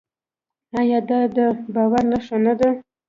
آیا 0.79 0.99
دا 1.09 1.19
د 1.35 1.37
باور 1.73 2.03
نښه 2.11 2.37
نه 2.45 2.53
ده؟ 2.59 2.69